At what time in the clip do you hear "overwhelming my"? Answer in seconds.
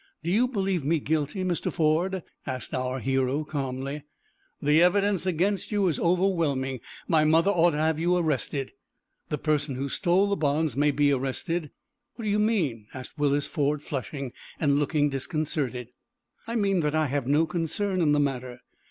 5.99-7.23